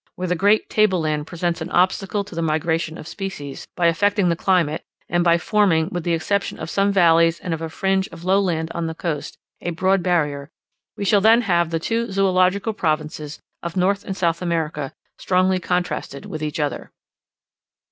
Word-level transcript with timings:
where 0.15 0.27
the 0.27 0.35
great 0.35 0.67
table 0.67 0.99
land 1.01 1.27
presents 1.27 1.61
an 1.61 1.69
obstacle 1.69 2.23
to 2.23 2.33
the 2.33 2.41
migration 2.41 2.97
of 2.97 3.07
species, 3.07 3.67
by 3.75 3.85
affecting 3.85 4.29
the 4.29 4.35
climate, 4.35 4.83
and 5.07 5.23
by 5.23 5.37
forming, 5.37 5.89
with 5.91 6.03
the 6.03 6.13
exception 6.15 6.57
of 6.57 6.71
some 6.71 6.91
valleys 6.91 7.39
and 7.39 7.53
of 7.53 7.61
a 7.61 7.69
fringe 7.69 8.07
of 8.07 8.23
low 8.23 8.39
land 8.39 8.71
on 8.73 8.87
the 8.87 8.95
coast, 8.95 9.37
a 9.61 9.69
broad 9.69 10.01
barrier; 10.01 10.49
we 10.97 11.05
shall 11.05 11.21
then 11.21 11.41
have 11.41 11.69
the 11.69 11.77
two 11.79 12.11
zoological 12.11 12.73
provinces 12.73 13.39
of 13.61 13.77
North 13.77 14.03
and 14.03 14.17
South 14.17 14.41
America 14.41 14.91
strongly 15.19 15.59
contrasted 15.59 16.25
with 16.25 16.41
each 16.41 16.59
other. 16.59 16.91